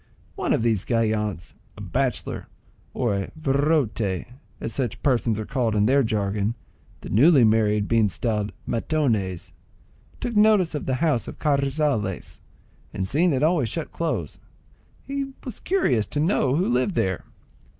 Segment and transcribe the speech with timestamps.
[0.35, 4.25] One of these gallants, a bachelor,—or a virote,
[4.59, 6.55] as such persons are called in their jargon,
[7.01, 12.39] the newly married being styled matones,—took notice of the house of Carrizales,
[12.95, 14.39] and seeing it always shut close,
[15.05, 17.25] he was curious to know who lived there.